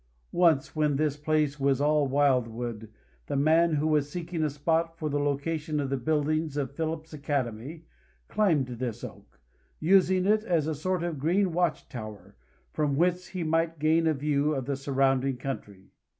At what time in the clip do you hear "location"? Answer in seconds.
5.19-5.79